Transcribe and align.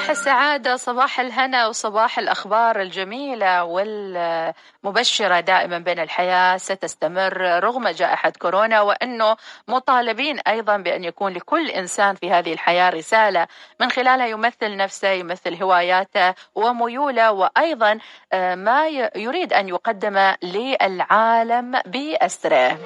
صباح 0.00 0.10
السعادة 0.10 0.76
صباح 0.76 1.20
الهنا 1.20 1.66
وصباح 1.68 2.18
الأخبار 2.18 2.80
الجميلة 2.80 3.64
والمبشرة 3.64 5.40
دائما 5.40 5.78
بين 5.78 5.98
الحياة 5.98 6.56
ستستمر 6.56 7.64
رغم 7.64 7.88
جائحة 7.88 8.32
كورونا 8.38 8.80
وأنه 8.80 9.36
مطالبين 9.68 10.38
أيضا 10.38 10.76
بأن 10.76 11.04
يكون 11.04 11.32
لكل 11.32 11.70
إنسان 11.70 12.14
في 12.14 12.30
هذه 12.30 12.52
الحياة 12.52 12.90
رسالة. 12.90 13.46
من 13.80 13.90
خلالها 13.90 14.26
يمثل 14.26 14.76
نفسه 14.76 15.08
يمثل 15.08 15.54
هواياته 15.62 16.34
وميوله 16.54 17.32
وأيضا 17.32 17.98
آه، 18.32 18.54
ما 18.54 18.88
يريد 19.16 19.52
أن 19.52 19.68
يقدم 19.68 20.34
للعالم 20.42 21.80
بأسره. 21.86 22.78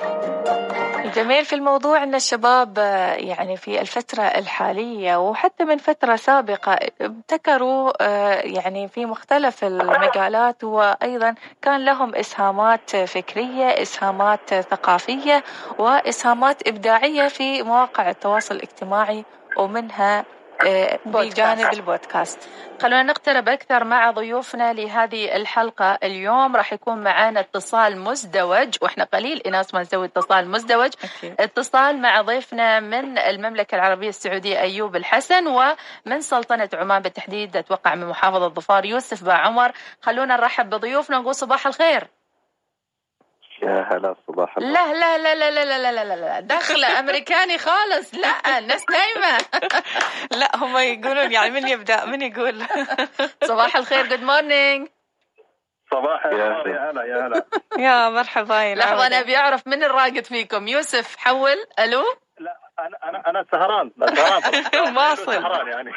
الجميل 1.04 1.44
في 1.44 1.54
الموضوع 1.54 2.02
أن 2.02 2.14
الشباب 2.14 2.78
آه، 2.78 3.14
يعني 3.14 3.56
في 3.56 3.80
الفترة 3.80 4.22
الحالية 4.22 5.16
وحتى 5.16 5.64
من 5.64 5.78
فترة 5.78 6.16
سابقة 6.16 6.78
ابتكروا 7.04 7.92
آه، 8.00 8.40
يعني 8.40 8.88
في 8.88 9.06
مختلف 9.06 9.64
المجالات 9.64 10.64
وأيضا 10.64 11.34
كان 11.62 11.84
لهم 11.84 12.14
إسهامات 12.14 12.96
فكرية 12.96 13.64
إسهامات 13.64 14.54
ثقافية 14.54 15.42
وإسهامات 15.78 16.68
إبداعية 16.68 17.28
في 17.28 17.62
مواقع 17.62 18.10
التواصل 18.10 18.54
الاجتماعي 18.54 19.26
ومنها 19.58 20.26
بجانب 21.06 21.72
البودكاست. 21.72 22.48
خلونا 22.82 23.02
نقترب 23.02 23.48
أكثر 23.48 23.84
مع 23.84 24.10
ضيوفنا 24.10 24.72
لهذه 24.72 25.36
الحلقة 25.36 25.98
اليوم. 26.02 26.56
راح 26.56 26.72
يكون 26.72 27.04
معنا 27.04 27.40
اتصال 27.40 28.00
مزدوج 28.00 28.76
وإحنا 28.82 29.04
قليل 29.04 29.38
إناس 29.46 29.74
ما 29.74 29.80
نسوي 29.80 30.06
اتصال 30.06 30.50
مزدوج. 30.50 30.90
أكيد. 31.04 31.34
اتصال 31.40 32.02
مع 32.02 32.20
ضيفنا 32.20 32.80
من 32.80 33.18
المملكة 33.18 33.74
العربية 33.74 34.08
السعودية 34.08 34.60
أيوب 34.60 34.96
الحسن 34.96 35.46
ومن 35.46 36.20
سلطنة 36.20 36.68
عمان 36.74 37.02
بالتحديد 37.02 37.56
أتوقع 37.56 37.94
من 37.94 38.06
محافظة 38.06 38.48
ظفار 38.48 38.84
يوسف 38.84 39.24
با 39.24 39.32
عمر. 39.32 39.72
خلونا 40.02 40.36
نرحب 40.36 40.70
بضيوفنا 40.70 41.18
ونقول 41.18 41.34
صباح 41.34 41.66
الخير. 41.66 42.08
يا 43.64 43.86
هلا 43.92 44.14
صباح 44.28 44.58
لا 44.58 44.92
لا 44.92 45.18
لا 45.18 45.34
لا 45.34 45.50
لا 45.50 45.64
لا 45.64 45.92
لا 45.92 46.04
لا 46.04 46.14
لا. 46.14 46.40
دخلة 46.40 46.98
أمريكاني 46.98 47.58
خالص. 47.58 48.14
لا 48.14 48.58
الناس 48.58 48.84
نايمة. 48.90 49.38
لا 50.40 50.56
هم 50.56 50.76
يقولون 50.76 51.32
يعني 51.32 51.50
من 51.50 51.68
يبدأ؟ 51.68 52.04
من 52.04 52.22
يقول؟ 52.22 52.62
صباح 53.48 53.76
الخير 53.76 54.06
good 54.06 54.22
morning 54.22 54.88
صباح 55.90 56.26
يا 56.26 56.32
هلا. 56.32 56.68
يا 56.74 56.90
هلا 56.90 57.44
يا 57.78 58.08
مرحبا 58.08 58.74
لحظة 58.74 59.06
أنا 59.06 59.20
أبي 59.20 59.36
أعرف 59.36 59.66
من 59.66 59.84
الراقد 59.84 60.24
فيكم؟ 60.24 60.68
يوسف 60.68 61.16
حول. 61.16 61.56
ألو؟ 61.78 62.02
لا 62.38 62.56
أنا 62.78 62.98
أنا 63.04 63.22
أنا 63.30 63.44
سهران 63.52 63.90
سهران. 64.00 64.96
واصل. 64.96 65.32
سهران 65.32 65.68
يعني. 65.68 65.90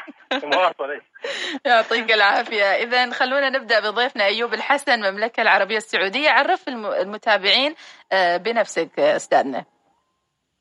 يعطيك 1.65 2.11
العافية. 2.11 2.63
إذا 2.63 3.11
خلونا 3.11 3.49
نبدأ 3.49 3.79
بضيفنا 3.79 4.25
أيوب 4.25 4.53
الحسن 4.53 4.91
المملكة 4.91 5.41
العربية 5.41 5.77
السعودية. 5.77 6.29
عرف 6.29 6.67
المتابعين 7.01 7.75
آه، 8.11 8.37
بنفسك 8.37 8.99
أستاذنا. 8.99 9.65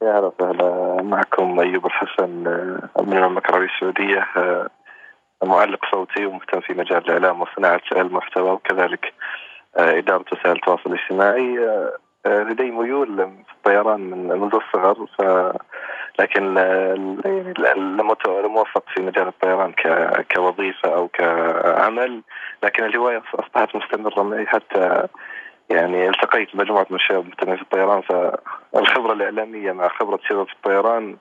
يا 0.03 0.19
هلا 0.19 0.27
وسهلا 0.27 1.03
معكم 1.03 1.61
أيوب 1.61 1.87
الحسن 1.87 2.47
آه، 2.47 3.03
من 3.03 3.17
المملكة 3.17 3.49
العربية 3.49 3.75
السعودية 3.75 4.27
آه، 4.37 4.69
معلق 5.45 5.81
صوتي 5.93 6.27
ومهتم 6.27 6.61
في 6.61 6.73
مجال 6.73 6.99
الإعلام 6.99 7.43
وصناعة 7.43 7.83
المحتوى 7.93 8.51
وكذلك 8.51 9.13
إدارة 9.77 10.25
وسائل 10.33 10.57
التواصل 10.57 10.93
الاجتماعي. 10.93 11.59
لدي 12.27 12.71
ميول 12.71 13.17
في 13.17 13.53
الطيران 13.57 14.01
من 14.01 14.29
منذ 14.29 14.55
الصغر 14.55 15.07
ف 15.07 15.23
لكن 16.19 16.57
يعني 17.25 17.53
لم 17.59 18.11
في 18.95 19.03
مجال 19.03 19.29
الطيران 19.29 19.73
كوظيفة 20.35 20.95
أو 20.95 21.09
كعمل 21.09 22.23
لكن 22.63 22.85
الهواية 22.85 23.23
أصبحت 23.35 23.77
مستمرة 23.77 24.23
معي 24.23 24.47
حتى 24.47 25.09
يعني 25.71 26.09
التقيت 26.09 26.57
بمجموعة 26.57 26.87
من 26.91 26.97
الشباب 26.97 27.25
مهتمين 27.25 27.57
في 27.57 27.63
الطيران 27.63 28.03
فالخبرة 28.03 29.13
الإعلامية 29.13 29.73
مع 29.73 29.89
خبرة 29.89 30.21
شباب 30.29 30.47
في 30.47 30.53
الطيران 30.53 31.17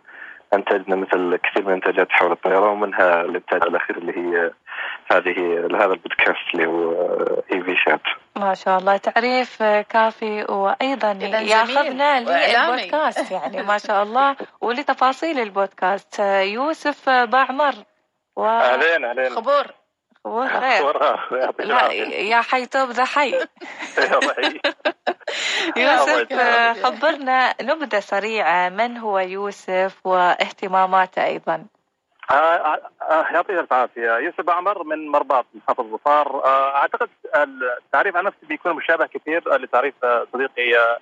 أنتجنا 0.55 0.95
مثل 0.95 1.35
كثير 1.35 1.63
من 1.63 1.69
الإنتاجات 1.69 2.07
حول 2.09 2.31
الطيران 2.31 2.69
ومنها 2.69 3.21
الإنتاج 3.21 3.61
الأخير 3.63 3.97
اللي 3.97 4.17
هي 4.17 4.51
هذه 5.11 5.67
هذا 5.75 5.93
البودكاست 5.93 6.53
اللي 6.53 6.65
هو 6.65 6.91
إي 7.53 7.63
في 7.63 7.75
شات. 7.85 8.01
ما 8.35 8.53
شاء 8.53 8.79
الله 8.79 8.97
تعريف 8.97 9.63
كافي 9.63 10.45
وأيضا 10.49 11.11
ياخذنا 11.41 12.19
للبودكاست 12.19 13.31
يعني 13.31 13.63
ما 13.63 13.77
شاء 13.77 14.03
الله 14.03 14.35
ولتفاصيل 14.61 15.39
البودكاست. 15.39 16.19
يوسف 16.19 17.09
باعمر 17.09 17.73
و... 18.35 18.45
أهلين 18.45 19.05
أهلين. 19.05 19.29
خبور. 19.29 19.65
خبور 20.25 20.47
خير. 20.47 21.65
لا 21.65 21.91
يا 21.91 22.41
حي 22.41 22.65
توب 22.65 22.89
ذا 22.89 23.05
حي. 23.05 23.33
يوسف 25.77 26.33
خبرنا 26.85 27.53
نبذة 27.61 27.99
سريعة 27.99 28.69
من 28.69 28.97
هو 28.97 29.19
يوسف 29.19 30.05
واهتماماته 30.05 31.25
أيضا؟ 31.25 31.65
آه، 32.31 32.33
آه، 32.33 32.81
آه، 33.01 33.25
يعطيك 33.33 33.71
العافيه 33.71 34.17
يوسف 34.17 34.49
عمر 34.49 34.83
من 34.83 35.07
مرباط 35.07 35.45
محافظ 35.53 35.85
ظفار. 35.85 36.45
أعتقد 36.75 37.09
التعريف 37.35 38.15
عن 38.15 38.23
نفسي 38.23 38.45
بيكون 38.45 38.73
مشابه 38.73 39.05
كثير 39.05 39.57
لتعريف 39.57 39.95
صديقي 40.33 40.97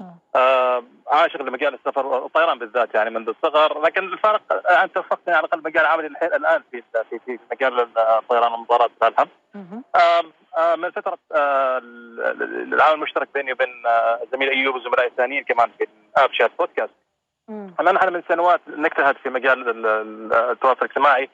ايوب 0.00 0.84
عاشق 1.06 1.42
لمجال 1.42 1.74
السفر 1.74 2.06
والطيران 2.06 2.58
بالذات 2.58 2.94
يعني 2.94 3.10
منذ 3.10 3.28
الصغر 3.28 3.80
لكن 3.80 4.04
الفرق 4.04 4.70
أنت 4.82 4.96
وفقتني 4.96 5.34
على 5.34 5.46
الأقل 5.46 5.62
مجال 5.62 5.86
عملي 5.86 6.06
الآن 6.06 6.62
في 6.70 6.82
في 7.10 7.18
في 7.26 7.38
مجال 7.52 7.88
الطيران 7.98 8.52
والمطارات 8.52 8.90
الحمد 9.02 9.28
من 10.78 10.90
فترة 10.90 11.18
العمل 12.72 12.94
المشترك 12.94 13.28
بيني 13.34 13.52
وبين 13.52 13.68
زميل 14.32 14.48
أيوب 14.50 14.74
وزملائي 14.74 15.08
الثانيين 15.08 15.44
كمان 15.44 15.70
في 15.78 15.86
اب 16.16 16.32
شات 16.32 16.50
بودكاست 16.58 16.92
أما 17.80 17.92
نحن 17.92 18.12
من 18.12 18.22
سنوات 18.28 18.60
نجتهد 18.68 19.16
في 19.16 19.28
مجال 19.30 19.86
التواصل 20.34 20.78
الاجتماعي 20.82 21.30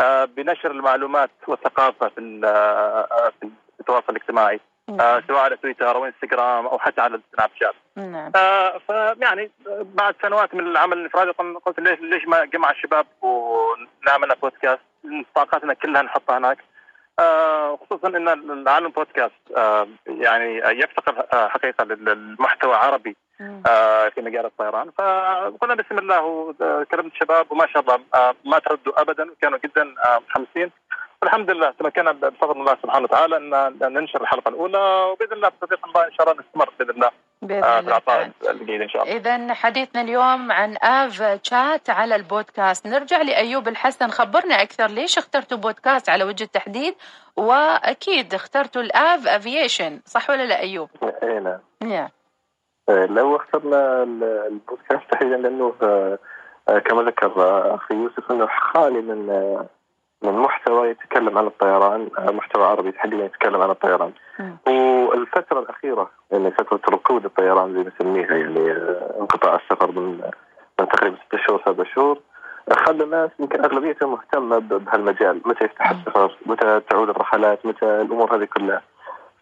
آه، 0.00 0.24
بنشر 0.24 0.70
المعلومات 0.70 1.30
والثقافة 1.48 2.08
في 2.08 2.40
آه، 2.44 3.32
التواصل 3.80 4.04
الاجتماعي. 4.08 4.60
آه 4.88 5.22
سواء 5.28 5.40
على 5.40 5.56
تويتر 5.56 5.96
أو 5.96 6.04
إنستغرام 6.04 6.66
أو 6.66 6.78
حتى 6.78 7.00
على 7.00 7.14
السناب 7.14 7.50
شات. 7.60 7.74
نعم. 7.96 8.32
آه 8.36 8.78
فيعني 8.86 9.50
بعد 9.82 10.14
سنوات 10.22 10.54
من 10.54 10.66
العمل 10.66 10.98
الإنفرادي 10.98 11.30
قلت 11.66 11.80
ليش 11.80 12.00
ليش 12.00 12.24
ما 12.26 12.44
جمع 12.44 12.70
الشباب 12.70 13.06
ونعمل 13.22 14.34
بودكاست 14.42 14.80
طاقاتنا 15.34 15.74
كلها 15.74 16.02
نحطها 16.02 16.38
هناك. 16.38 16.58
آه 17.18 17.76
خصوصا 17.76 18.08
إن 18.08 18.28
العالم 18.28 18.88
بودكاست 18.88 19.32
آه 19.56 19.88
يعني 20.06 20.56
يفتقر 20.56 21.26
آه 21.32 21.48
حقيقة 21.48 21.84
للمحتوى 21.84 22.74
عربي 22.74 23.16
آه 23.66 24.08
في 24.08 24.20
مجال 24.20 24.46
الطيران 24.46 24.90
فقلنا 24.98 25.74
بسم 25.74 25.98
الله 25.98 26.22
وكلمت 26.22 27.12
الشباب 27.12 27.52
وما 27.52 27.66
شاء 27.66 27.82
الله 27.82 28.00
آه 28.14 28.34
ما 28.44 28.58
تردوا 28.58 29.00
ابدا 29.00 29.30
وكانوا 29.30 29.58
جدا 29.58 29.94
آه 30.04 30.18
متحمسين 30.18 30.70
والحمد 31.22 31.50
لله 31.50 31.70
تمكنا 31.70 32.12
بفضل 32.12 32.60
الله 32.60 32.76
سبحانه 32.82 33.04
وتعالى 33.04 33.36
ان 33.36 33.92
ننشر 33.92 34.20
الحلقة 34.20 34.48
الأولى 34.48 34.78
وبإذن 35.12 35.32
الله 35.32 35.48
بتوفيق 35.48 35.86
الله 35.86 36.04
إن 36.06 36.12
شاء 36.12 36.30
الله 36.30 36.42
نستمر 36.42 36.70
بإذن 36.78 36.90
الله 36.90 37.10
بإذن 37.42 37.64
آه 37.64 37.78
الله 37.78 37.96
إن 38.84 38.88
شاء 38.88 39.02
الله. 39.02 39.16
اذا 39.16 39.54
حديثنا 39.54 40.00
اليوم 40.00 40.52
عن 40.52 40.76
آف 40.82 41.22
تشات 41.22 41.90
على 41.90 42.16
البودكاست. 42.16 42.86
نرجع 42.86 43.22
لأيوب 43.22 43.68
الحسن 43.68 44.08
خبرنا 44.08 44.62
أكثر 44.62 44.86
ليش 44.86 45.18
اخترتوا 45.18 45.58
بودكاست 45.58 46.08
على 46.08 46.24
وجه 46.24 46.44
التحديد 46.44 46.94
وأكيد 47.36 48.34
اخترتوا 48.34 48.82
الآف 48.82 49.26
افيشن 49.26 50.00
صح 50.04 50.30
ولا 50.30 50.46
لا 50.46 50.60
أيوب؟ 50.60 50.88
اي 51.22 51.58
نعم. 51.80 52.08
لو 52.88 53.36
اخترنا 53.36 54.02
البودكاست 54.02 55.02
تحديدا 55.10 55.36
لأنه 55.36 55.74
آه، 56.68 56.78
كما 56.78 57.02
ذكر 57.02 57.32
أخي 57.74 57.94
يوسف 57.94 58.30
إنه 58.30 58.48
خالي 58.74 59.00
من 59.00 59.30
آه، 59.30 59.66
من 60.22 60.32
محتوى 60.32 60.88
يتكلم 60.88 61.38
عن 61.38 61.46
الطيران 61.46 62.08
آه، 62.18 62.30
محتوى 62.30 62.64
عربي 62.64 62.92
تحديدا 62.92 63.24
يتكلم 63.24 63.62
عن 63.62 63.70
الطيران. 63.70 64.12
والفترة 64.66 65.60
الأخيرة 65.60 66.10
يعني 66.32 66.50
فترة 66.50 66.80
ركود 66.90 67.24
الطيران 67.24 67.72
زي 67.72 67.78
ما 67.78 67.92
نسميها 68.00 68.36
يعني 68.36 68.72
انقطاع 69.20 69.54
السفر 69.54 69.90
من 69.90 70.20
من 70.80 70.88
تقريبا 70.88 71.16
ست 71.16 71.36
شهور 71.46 71.62
سبع 71.66 71.84
شهور 71.94 72.18
خلى 72.72 73.04
الناس 73.04 73.30
يمكن 73.40 73.64
أغلبيتهم 73.64 74.12
مهتمة 74.12 74.58
بهالمجال. 74.58 75.40
متى 75.44 75.64
يفتح 75.64 75.90
السفر؟ 75.90 76.36
متى 76.46 76.80
تعود 76.90 77.08
الرحلات؟ 77.08 77.66
متى 77.66 77.86
الأمور 77.86 78.36
هذه 78.36 78.44
كلها؟ 78.44 78.82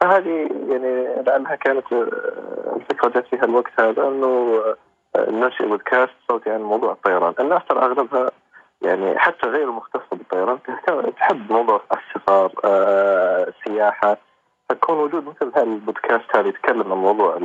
فهذه 0.00 0.48
يعني 0.68 1.22
لأنها 1.26 1.54
كانت 1.54 1.92
آه، 1.92 2.76
الفكرة 2.76 3.08
جت 3.08 3.26
فيها 3.30 3.44
الوقت 3.44 3.80
هذا 3.80 4.08
إنه 4.08 4.60
آه، 5.16 5.30
ننشئ 5.30 5.66
بودكاست 5.66 6.12
صوتي 6.28 6.50
عن 6.50 6.62
موضوع 6.62 6.92
الطيران، 6.92 7.34
الناس 7.40 7.62
ترى 7.68 7.78
أغلبها 7.78 8.30
يعني 8.82 9.18
حتى 9.18 9.46
غير 9.46 9.68
المختصة 9.68 10.06
بالطيران 10.12 10.58
تحب 11.16 11.52
موضوع 11.52 11.82
السفر 11.92 12.52
آه، 12.64 13.46
السياحة 13.48 14.16
فكون 14.68 14.98
وجود 14.98 15.24
مثل 15.24 15.52
هالبودكاست 15.56 16.36
هذا 16.36 16.48
يتكلم 16.48 16.92
عن 16.92 16.98
موضوع 16.98 17.38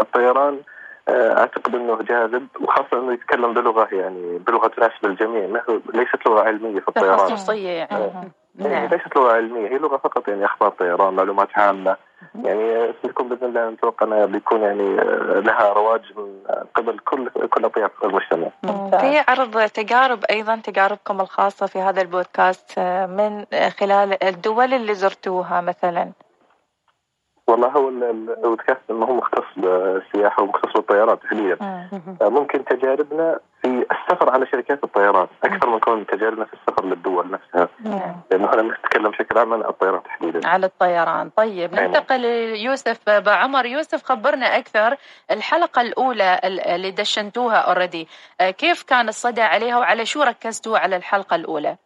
الطيران 0.00 0.60
أعتقد 1.08 1.74
إنه 1.74 2.02
جاذب 2.02 2.48
وخاصة 2.60 3.00
إنه 3.00 3.12
يتكلم 3.12 3.54
بلغة 3.54 3.88
يعني 3.92 4.38
بلغة 4.38 4.68
تناسب 4.68 5.04
الجميع 5.04 5.62
ليست 5.94 6.26
لغة 6.26 6.40
علمية 6.40 6.80
في 6.80 6.88
الطيران. 6.88 7.18
تخصصيه 7.18 7.68
يعني 7.68 8.10
يعني 8.58 8.88
ليست 8.88 9.16
لغة 9.16 9.32
علمية 9.32 9.68
هي 9.68 9.78
لغة 9.78 9.96
فقط 9.96 10.28
يعني 10.28 10.44
أخبار 10.44 10.70
طيران 10.70 11.14
معلومات 11.14 11.48
عامة 11.54 11.96
يعني 12.44 12.92
سيكون 13.02 13.28
بإذن 13.28 13.44
الله 13.46 13.70
نتوقع 13.70 14.06
أنها 14.06 14.26
بيكون 14.26 14.62
يعني 14.62 14.96
لها 15.40 15.72
رواج 15.72 16.02
من 16.16 16.38
قبل 16.74 16.98
كل 16.98 17.28
كل 17.28 17.64
أطياف 17.64 17.90
المجتمع. 18.04 18.48
في 19.00 19.24
عرض 19.28 19.68
تجارب 19.68 20.24
أيضا 20.30 20.56
تجاربكم 20.56 21.20
الخاصة 21.20 21.66
في 21.66 21.78
هذا 21.78 22.02
البودكاست 22.02 22.78
من 23.08 23.44
خلال 23.78 24.24
الدول 24.24 24.74
اللي 24.74 24.94
زرتوها 24.94 25.60
مثلا. 25.60 26.12
والله 27.48 27.68
هو 27.68 27.88
البودكاست 27.88 28.80
انه 28.90 29.06
هو 29.06 29.14
مختص 29.14 29.44
بالسياحة 29.56 30.42
ومختص 30.42 30.72
بالطيران 30.72 31.18
تحديدا 31.20 31.56
ممكن 32.20 32.64
تجاربنا 32.64 33.38
في 33.62 33.68
السفر 33.68 34.30
على 34.30 34.46
شركات 34.46 34.84
الطيران. 34.84 35.26
أكثر 35.44 35.70
من 35.70 35.78
كون 35.78 36.06
تجاربنا 36.06 36.44
في 36.44 36.52
السفر 36.52 36.84
للدول 36.84 37.30
نفسها. 37.30 37.68
لأنه 38.30 38.46
إحنا 38.46 38.62
نتكلم 38.62 39.10
بشكل 39.10 39.38
عام 39.38 39.52
عن 39.52 39.60
الطيران 39.60 40.02
تحديدا. 40.02 40.48
على 40.48 40.66
الطيران. 40.66 41.30
طيب 41.36 41.74
ننتقل 41.74 42.20
ليوسف 42.20 43.10
بعمر. 43.10 43.66
يوسف 43.66 44.02
خبرنا 44.02 44.46
أكثر 44.46 44.96
الحلقة 45.30 45.82
الأولى 45.82 46.40
اللي 46.44 46.90
دشنتوها 46.90 47.56
اوريدي 47.56 48.08
كيف 48.38 48.82
كان 48.82 49.08
الصدى 49.08 49.42
عليها 49.42 49.78
وعلى 49.78 50.06
شو 50.06 50.22
ركزتوا 50.22 50.78
على 50.78 50.96
الحلقة 50.96 51.34
الأولى؟ 51.36 51.76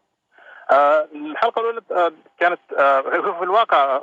آه 0.73 1.09
الحلقة 1.15 1.61
الأولى 1.61 1.81
آه 1.91 2.13
كانت 2.41 2.61
آه 2.79 3.01
في 3.39 3.43
الواقع 3.43 4.01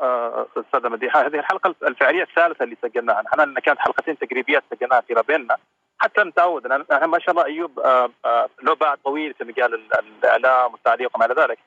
أستاذة 0.58 0.90
مديحه 0.90 1.22
هذه 1.26 1.40
الحلقة 1.40 1.76
الفعاليه 1.84 2.24
الثالثة 2.24 2.64
اللي 2.64 2.78
سجلناها. 2.82 3.22
نحن 3.22 3.54
كانت 3.54 3.80
حلقتين 3.80 4.18
تجريبيه 4.18 4.64
سجلناها 4.72 5.02
فيما 5.02 5.22
بيننا 5.22 5.58
حتى 6.00 6.24
نتعود 6.24 6.68
نحن 6.68 7.06
ما 7.06 7.20
شاء 7.20 7.32
الله 7.32 7.46
أيوب 7.46 7.80
له 8.64 8.76
باع 8.76 8.96
طويل 8.96 9.34
في 9.34 9.44
مجال 9.44 9.82
الإعلام 10.24 10.72
والتعليق 10.72 11.12
وما 11.16 11.26
إلى 11.26 11.34
ذلك. 11.34 11.60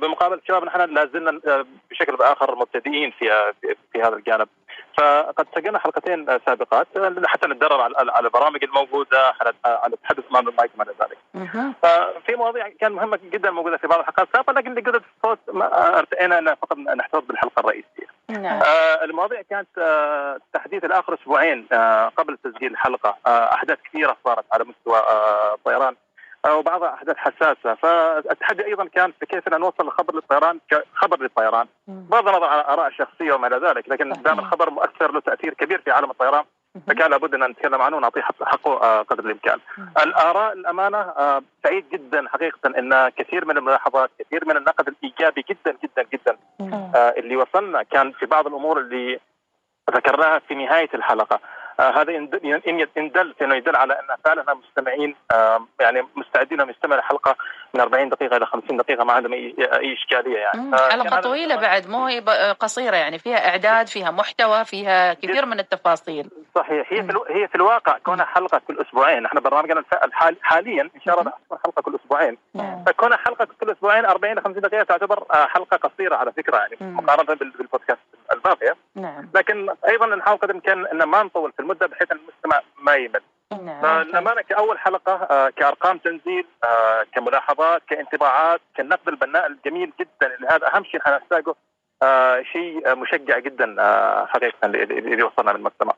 بمقابل 0.00 0.38
الشباب 0.38 0.64
نحن 0.64 0.80
لا 0.80 1.06
زلنا 1.06 1.64
بشكل 1.90 2.16
بآخر 2.16 2.54
مبتدئين 2.54 3.10
في 3.10 3.52
في 3.92 4.02
هذا 4.02 4.16
الجانب. 4.16 4.48
فقد 4.96 5.46
سجلنا 5.54 5.78
حلقتين 5.78 6.26
سابقات 6.46 6.86
حتى 7.24 7.46
نتدرب 7.46 7.80
على 7.80 8.26
البرامج 8.26 8.64
الموجودة 8.64 9.32
على 9.40 9.52
التحدث 9.94 10.24
امام 10.30 10.48
المايك 10.48 10.70
وما 10.74 10.84
إلى 10.84 10.94
ذلك. 11.00 11.18
ففي 11.82 12.36
مواضيع 12.36 12.68
كان 12.68 12.92
مهمة 12.92 13.18
جدا 13.22 13.50
موجودة 13.50 13.76
في 13.76 13.86
بعض 13.86 13.98
الحلقات 13.98 14.28
السابقة 14.28 14.52
لكن 14.52 14.74
لقدره 14.74 15.02
الصوت 15.16 15.38
ارتئينا 15.74 16.38
ان 16.38 16.54
فقط 16.54 16.78
نحتفظ 16.78 17.24
بالحلقة 17.24 17.60
الرئيسية. 17.60 18.16
نعم. 18.28 18.62
آه 18.62 19.04
المواضيع 19.04 19.42
كانت 19.42 19.78
آه 19.78 20.38
تحديث 20.52 20.84
الآخر 20.84 21.14
أسبوعين 21.14 21.66
آه 21.72 22.08
قبل 22.08 22.38
تسجيل 22.44 22.72
الحلقة 22.72 23.16
آه 23.26 23.54
أحداث 23.54 23.78
كثيرة 23.84 24.16
صارت 24.24 24.44
على 24.52 24.64
مستوى 24.64 24.98
آه 24.98 25.54
الطيران 25.54 25.96
وبعضها 26.50 26.94
أحداث 26.94 27.16
حساسة. 27.16 27.74
فالتحدي 27.74 28.64
أيضا 28.64 28.84
كان 28.84 29.12
في 29.20 29.26
كيف 29.26 29.48
ان 29.48 29.60
نوصل 29.60 29.86
الخبر 29.86 30.14
للطيران 30.14 30.60
كخبر 30.70 31.22
للطيران. 31.22 31.66
بغض 31.88 32.28
النظر 32.28 32.44
عن 32.44 32.58
اراء 32.58 32.90
شخصيه 32.90 33.32
وما 33.32 33.46
إلى 33.46 33.68
ذلك 33.68 33.88
لكن 33.88 34.12
دام 34.22 34.38
الخبر 34.38 34.70
مؤثر 34.70 35.12
له 35.12 35.20
تأثير 35.20 35.54
كبير 35.54 35.80
في 35.80 35.90
عالم 35.90 36.10
الطيران 36.10 36.44
فكان 36.86 37.10
لابد 37.10 37.34
أن 37.34 37.50
نتكلم 37.50 37.82
عنه 37.82 37.96
ونعطيه 37.96 38.20
حقه 38.20 39.02
قدر 39.02 39.24
الإمكان. 39.24 39.58
الآراء 40.02 40.52
الأمانة 40.52 41.12
سعيد 41.64 41.88
جدا 41.92 42.28
حقيقه 42.28 42.78
إن 42.78 43.08
كثير 43.08 43.44
من 43.44 43.56
الملاحظات 43.58 44.10
كثير 44.18 44.44
من 44.44 44.56
النقد 44.56 44.88
الإيجابي 44.88 45.44
جدا 45.50 45.76
جدا 45.84 46.02
جدا 46.12 46.36
اللي 47.18 47.36
وصلنا 47.36 47.82
كان 47.82 48.12
في 48.12 48.26
بعض 48.26 48.46
الأمور 48.46 48.80
اللي 48.80 49.20
ذكرناها 49.90 50.38
في 50.38 50.54
نهاية 50.54 50.88
الحلقة. 50.94 51.36
آه 51.36 51.40
هذا 51.80 52.16
إن 52.16 52.28
دل 53.14 53.34
إنه 53.42 53.54
يدل 53.54 53.76
على 53.76 53.92
أن 53.94 54.16
فعلا 54.24 54.54
مستمعين 54.54 55.16
آه 55.32 55.66
يعني 55.80 56.06
مستعدين 56.16 56.60
أن 56.60 56.70
يستمعوا 56.70 57.00
الحلقة 57.00 57.36
من 57.74 57.80
40 57.80 58.08
دقيقة 58.08 58.36
إلى 58.36 58.46
50 58.46 58.76
دقيقة 58.76 59.04
ما 59.04 59.12
عندهم 59.12 59.32
أي 59.32 59.92
إشكالية 59.92 60.38
يعني. 60.38 60.74
آه 60.74 60.88
حلقة 60.88 61.20
طويلة 61.20 61.56
بعد 61.56 61.88
مو 61.88 62.06
هي 62.06 62.20
قصيرة 62.60 62.96
يعني 62.96 63.18
فيها 63.18 63.48
إعداد 63.48 63.86
فيها 63.86 64.10
محتوى 64.10 64.64
فيها 64.64 65.14
كثير 65.14 65.46
من 65.46 65.58
التفاصيل. 65.60 66.30
صحيح. 66.54 66.92
هي 66.92 67.02
في. 67.02 67.18
هي 67.28 67.48
في 67.48 67.54
الواقع 67.54 67.98
كونها 67.98 68.24
حلقة 68.24 68.60
كل 68.68 68.80
أسبوعين 68.80 69.26
إحنا 69.26 69.40
برنامجنا. 69.40 69.84
حاليا 70.42 70.82
إن 70.82 71.00
شاء 71.04 71.20
الله 71.20 71.32
حلقة 71.64 71.82
كل 71.82 71.98
أسبوعين. 72.04 72.38
فكونها 72.86 73.16
حلقة 73.16 73.48
كل 73.60 73.70
أسبوعين 73.70 74.04
40 74.04 74.32
إلى 74.32 74.40
50 74.40 74.62
دقيقة 74.62 74.82
تعتبر 74.82 75.24
حلقة 75.30 75.76
قصيرة 75.76 76.16
على 76.16 76.32
فكرة 76.32 76.56
يعني 76.56 76.76
مقارنة 76.80 77.34
بالبودكاست. 77.34 78.00
الباقيه 78.46 78.76
نعم. 78.94 79.28
لكن 79.34 79.68
أيضا 79.88 80.06
نحاول 80.06 80.38
قدر 80.38 80.50
الامكان 80.50 80.86
إن 80.86 81.02
ما 81.02 81.22
نطول 81.22 81.52
في 81.52 81.60
المدة 81.60 81.86
بحيث 81.86 82.12
إن 82.12 82.18
المستمع 82.18 82.60
ما 82.78 82.94
يمل 82.94 83.20
نعم. 83.64 83.82
فالامانه 83.82 84.42
كأول 84.42 84.78
حلقة 84.78 85.12
آه 85.12 85.50
كأرقام 85.50 85.98
تنزيل 85.98 86.46
آه 86.64 87.06
كملاحظات 87.14 87.82
كانطباعات 87.88 88.60
كالنقد 88.76 89.08
البناء 89.08 89.46
الجميل 89.46 89.92
جدا 90.00 90.34
اللي 90.34 90.48
هذا 90.48 90.74
أهم 90.74 90.84
شيء 90.84 91.00
نحتاجه 91.00 91.54
آه 92.02 92.42
شيء 92.52 92.94
مشجع 92.94 93.38
جدا 93.38 93.76
آه 93.78 94.26
حقيقة 94.26 94.66
اللي 94.66 95.22
وصلنا 95.22 95.50
للمجتمع. 95.50 95.92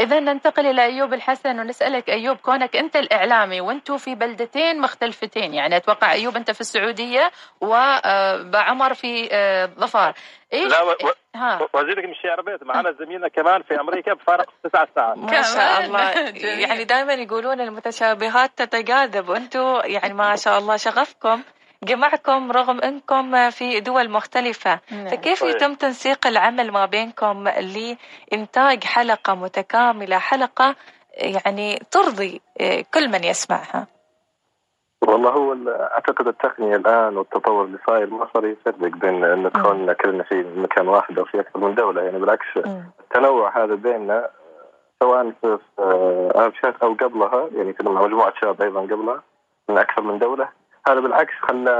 إذا 0.00 0.20
ننتقل 0.20 0.66
إلى 0.66 0.84
أيوب 0.84 1.14
الحسن 1.14 1.60
ونسألك 1.60 2.10
أيوب 2.10 2.36
كونك 2.36 2.76
أنت 2.76 2.96
الإعلامي 2.96 3.60
وأنتم 3.60 3.96
في 3.96 4.14
بلدتين 4.14 4.80
مختلفتين 4.80 5.54
يعني 5.54 5.76
أتوقع 5.76 6.12
أيوب 6.12 6.36
أنت 6.36 6.50
في 6.50 6.60
السعودية 6.60 7.30
وبعمر 7.60 8.94
في 8.94 9.28
ظفار. 9.78 10.14
إيش؟ 10.52 10.72
لا 10.72 10.82
و... 10.82 10.94
ها. 11.34 11.68
وزيرك 11.74 12.04
من 12.04 12.10
الشعر 12.10 12.40
بيت 12.40 12.62
معنا 12.62 12.92
زميلنا 12.92 13.28
كمان 13.28 13.62
في 13.62 13.80
أمريكا 13.80 14.14
بفارق 14.14 14.46
تسع 14.64 14.84
ساعات. 14.94 15.18
ما 15.18 15.42
شاء 15.42 15.84
الله. 15.84 16.10
يعني 16.68 16.84
دائما 16.84 17.12
يقولون 17.14 17.60
المتشابهات 17.60 18.50
تتجاذب 18.56 19.28
وأنتم 19.28 19.80
يعني 19.84 20.14
ما 20.14 20.36
شاء 20.36 20.58
الله 20.58 20.76
شغفكم. 20.76 21.42
جمعكم 21.84 22.52
رغم 22.52 22.80
انكم 22.80 23.50
في 23.50 23.80
دول 23.80 24.10
مختلفة. 24.10 24.80
نعم. 24.90 25.08
فكيف 25.08 25.42
يتم 25.42 25.74
تنسيق 25.74 26.26
العمل 26.26 26.70
ما 26.70 26.86
بينكم 26.86 27.48
لإنتاج 27.48 28.84
حلقة 28.84 29.34
متكاملة 29.34 30.18
حلقة 30.18 30.74
يعني 31.16 31.78
ترضي 31.90 32.40
كل 32.94 33.08
من 33.08 33.24
يسمعها؟ 33.24 33.86
والله 35.02 35.30
هو 35.30 35.56
أعتقد 35.68 36.28
التقنية 36.28 36.76
الآن 36.76 37.16
والتطور 37.16 37.64
اللي 37.64 37.78
صاير 37.86 38.10
ما 38.10 38.28
صار 38.34 38.46
يفرق 38.46 38.76
بين 38.76 39.24
إن 39.24 39.42
نكون 39.42 39.92
كلنا 39.92 40.22
في 40.22 40.42
مكان 40.56 40.88
واحد 40.88 41.18
أو 41.18 41.24
في 41.24 41.40
أكثر 41.40 41.58
من 41.58 41.74
دولة. 41.74 42.02
يعني 42.02 42.18
بالعكس 42.18 42.46
التنوع 43.00 43.64
هذا 43.64 43.74
بيننا 43.74 44.30
سواء 45.02 45.32
في 45.40 45.58
ارشات 46.36 46.82
أو 46.82 46.94
قبلها 46.94 47.48
يعني 47.56 47.72
كنا 47.72 47.90
مجموعة 47.90 48.32
شباب 48.40 48.62
أيضا 48.62 48.80
قبلها 48.80 49.22
من 49.68 49.78
أكثر 49.78 50.02
من 50.02 50.18
دولة 50.18 50.48
هذا 50.88 51.00
بالعكس 51.00 51.32
خلى 51.42 51.72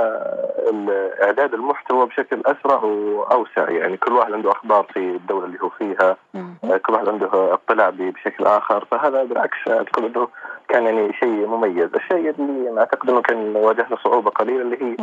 إعداد 1.23 1.55
المحتوى 1.55 2.07
بشكل 2.07 2.43
أسرع 2.47 2.83
وأوسع. 2.85 3.71
يعني 3.71 3.97
كل 3.97 4.13
واحد 4.13 4.33
عنده 4.33 4.51
أخبار 4.51 4.87
في 4.95 4.99
الدولة 4.99 5.47
اللي 5.47 5.59
هو 5.63 5.69
فيها 5.69 6.17
كل 6.79 6.93
واحد 6.93 7.09
عنده 7.09 7.55
اطلاع 7.55 7.91
بشكل 7.91 8.47
آخر. 8.47 8.85
فهذا 8.91 9.25
بالعكس 9.25 9.57
اعتقد 9.69 10.05
إنه 10.05 10.29
كان 10.69 10.85
يعني 10.85 11.13
شيء 11.13 11.47
مميز، 11.47 11.91
الشيء 11.95 12.31
اللي 12.31 12.81
أعتقد 12.81 13.11
إنه 13.11 13.23
كان 13.23 13.57
واجهنا 13.57 13.97
صعوبة 14.05 14.31
قليله 14.31 14.63
اللي 14.63 14.83
هي 14.83 14.97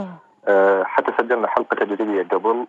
حتى 0.85 1.11
سجلنا 1.17 1.47
حلقة 1.47 1.75
تجريبية 1.75 2.23
قبل 2.23 2.65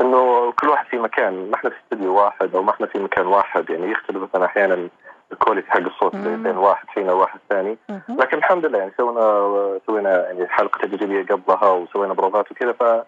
إنه 0.00 0.52
كل 0.52 0.68
واحد 0.68 0.86
في 0.86 0.98
مكان. 0.98 1.50
ما 1.50 1.54
إحنا 1.54 1.70
في 1.70 1.76
استوديو 1.84 2.14
واحد 2.14 2.54
أو 2.54 2.62
ما 2.62 2.70
إحنا 2.70 2.86
في 2.86 2.98
مكان 2.98 3.26
واحد. 3.26 3.70
يعني 3.70 3.90
يختلف 3.90 4.22
مثلا 4.22 4.44
أحيانا 4.44 4.88
ال 5.32 5.37
quality 5.37 5.70
حق 5.70 5.80
الصوت 5.80 6.16
بين 6.16 6.56
واحد 6.56 6.86
فينا 6.94 7.12
وواحد 7.12 7.38
ثاني. 7.50 7.78
لكن 8.08 8.38
الحمد 8.38 8.66
لله 8.66 8.78
يعني 8.78 8.92
سوينا 8.96 9.80
سوينا 9.86 10.26
يعني 10.26 10.48
حلقة 10.48 10.86
تجريبية 10.86 11.34
قبلها 11.34 11.70
وسوينا 11.70 12.14
بروفات 12.14 12.50
وكذا 12.52 12.72
ف 12.72 13.02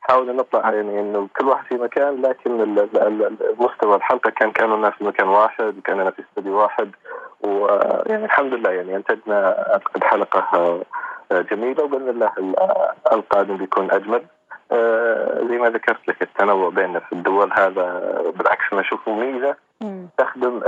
حاولنا 0.00 0.32
نطلع 0.32 0.72
يعني 0.72 1.00
إنه 1.00 1.28
كل 1.36 1.44
واحد 1.44 1.66
في 1.66 1.74
مكان 1.74 2.22
لكن 2.22 2.74
مستوى 3.58 3.96
الحلقة 3.96 4.30
كان 4.30 4.50
كانوا 4.50 4.76
الناس 4.76 4.92
في 4.92 5.04
مكان 5.04 5.28
واحد 5.28 5.80
كاننا 5.84 6.10
في 6.10 6.22
استوديو 6.22 6.60
واحد. 6.60 6.90
ويعني 7.40 8.24
الحمد 8.24 8.54
لله 8.54 8.70
يعني 8.70 8.96
أنتجنا 8.96 9.70
أعتقد 9.72 10.04
حلقة 10.04 10.80
جميلة 11.32 11.84
وبإذن 11.84 12.08
الله 12.08 12.32
القادم 13.12 13.56
بيكون 13.56 13.90
أجمل. 13.90 14.22
زي 15.48 15.58
ما 15.58 15.70
ذكرت 15.70 16.08
لك 16.08 16.22
التنوع 16.22 16.68
بين 16.68 16.98
في 17.00 17.12
الدول 17.12 17.52
هذا 17.52 18.14
بالعكس 18.36 18.64
أنا 18.72 18.80
أشوفه 18.80 19.12
ميزه 19.12 19.56
تخدم 20.18 20.62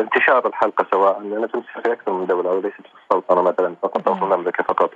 انتشار 0.00 0.46
الحلقة 0.46 0.86
سواء 0.90 1.20
لأنها 1.20 1.46
تنتشر 1.46 1.80
في 1.82 1.92
أكثر 1.92 2.12
من 2.12 2.26
دولة 2.26 2.50
وليست 2.50 2.80
في 2.80 2.94
السلطنة 3.04 3.42
مثلا 3.42 3.76
فقط 3.82 4.08
أو 4.08 4.14
في 4.14 4.22
المملكة 4.22 4.64
فقط. 4.64 4.90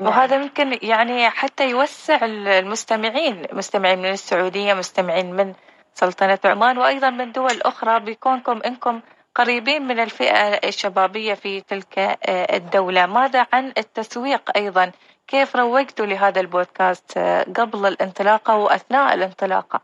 وهذا 0.00 0.38
ممكن 0.38 0.78
يعني 0.82 1.30
حتى 1.30 1.70
يوسع 1.70 2.24
المستمعين 2.24 3.46
مستمعين 3.52 3.98
من 3.98 4.10
السعودية 4.10 4.74
مستمعين 4.74 5.36
من 5.36 5.54
سلطنة 5.94 6.38
عمان 6.44 6.78
وأيضا 6.78 7.10
من 7.10 7.32
دول 7.32 7.60
أخرى 7.62 8.00
بكونكم 8.00 8.60
إنكم 8.66 9.00
قريبين 9.34 9.82
من 9.82 10.00
الفئة 10.00 10.68
الشبابية 10.68 11.34
في 11.34 11.60
تلك 11.60 12.18
الدولة، 12.28 13.06
ماذا 13.06 13.46
عن 13.52 13.72
التسويق 13.78 14.56
أيضا؟ 14.56 14.92
كيف 15.28 15.56
روجتوا 15.56 16.06
لهذا 16.06 16.40
البودكاست 16.40 17.18
قبل 17.56 17.86
الانطلاقة 17.86 18.56
وأثناء 18.56 19.14
الانطلاقة؟ 19.14 19.80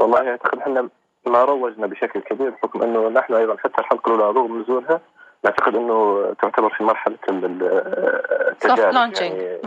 والله 0.00 0.30
أعتقد 0.30 0.58
إحنا 0.58 0.88
ما 1.30 1.44
روجنا 1.44 1.86
بشكل 1.86 2.20
كبير 2.20 2.50
بحكم 2.50 2.82
إنه 2.82 3.08
نحن 3.08 3.34
أيضا 3.34 3.56
حتى 3.56 3.78
الحلقة 3.80 4.14
الأولى 4.14 4.38
رغم 4.38 4.60
نزولها 4.60 5.00
نعتقد 5.44 5.76
إنه 5.76 6.26
تعتبر 6.42 6.70
في 6.70 6.84
مرحلة 6.84 7.16
التجارب. 7.28 8.94
يعني 9.20 9.58